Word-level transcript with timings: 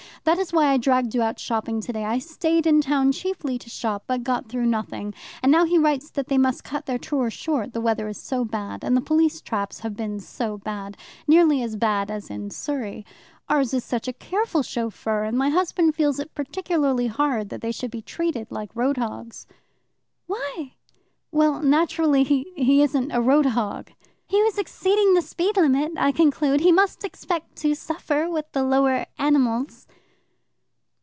That 0.23 0.37
is 0.37 0.53
why 0.53 0.67
I 0.67 0.77
dragged 0.77 1.15
you 1.15 1.23
out 1.23 1.39
shopping 1.39 1.81
today. 1.81 2.05
I 2.05 2.19
stayed 2.19 2.67
in 2.67 2.79
town 2.79 3.11
chiefly 3.11 3.57
to 3.57 3.71
shop, 3.71 4.03
but 4.05 4.21
got 4.21 4.47
through 4.49 4.67
nothing, 4.67 5.15
and 5.41 5.51
now 5.51 5.65
he 5.65 5.79
writes 5.79 6.11
that 6.11 6.27
they 6.27 6.37
must 6.37 6.63
cut 6.63 6.85
their 6.85 6.99
tour 6.99 7.31
short, 7.31 7.73
the 7.73 7.81
weather 7.81 8.07
is 8.07 8.19
so 8.19 8.45
bad, 8.45 8.83
and 8.83 8.95
the 8.95 9.01
police 9.01 9.41
traps 9.41 9.79
have 9.79 9.95
been 9.97 10.19
so 10.19 10.59
bad 10.59 10.95
nearly 11.27 11.63
as 11.63 11.75
bad 11.75 12.11
as 12.11 12.29
in 12.29 12.51
Surrey. 12.51 13.03
Ours 13.49 13.73
is 13.73 13.83
such 13.83 14.07
a 14.07 14.13
careful 14.13 14.61
chauffeur, 14.61 15.23
and 15.23 15.39
my 15.39 15.49
husband 15.49 15.95
feels 15.95 16.19
it 16.19 16.35
particularly 16.35 17.07
hard 17.07 17.49
that 17.49 17.61
they 17.61 17.71
should 17.71 17.89
be 17.91 18.03
treated 18.03 18.45
like 18.51 18.71
roadhogs." 18.75 19.47
"Why?" 20.27 20.75
"Well, 21.31 21.63
naturally 21.63 22.21
he 22.23 22.53
he 22.55 22.83
isn't 22.83 23.09
a 23.11 23.21
road 23.21 23.47
hog." 23.47 23.89
"He 24.27 24.43
was 24.43 24.59
exceeding 24.59 25.15
the 25.15 25.23
speed 25.23 25.57
limit, 25.57 25.93
I 25.97 26.11
conclude. 26.11 26.59
He 26.59 26.71
must 26.71 27.03
expect 27.03 27.55
to 27.63 27.73
suffer 27.73 28.29
with 28.29 28.45
the 28.51 28.61
lower 28.63 29.07
animals." 29.17 29.87